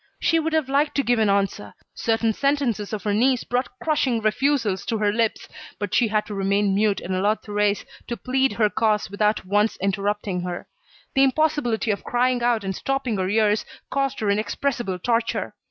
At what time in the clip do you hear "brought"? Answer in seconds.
3.43-3.69